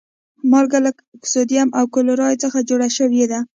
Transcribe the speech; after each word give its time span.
مالګه 0.51 0.79
له 0.85 0.91
سودیم 1.31 1.69
او 1.77 1.85
کلورین 1.93 2.35
څخه 2.43 2.59
جوړه 2.69 2.87
شوی 2.97 3.23
ده 3.31 3.39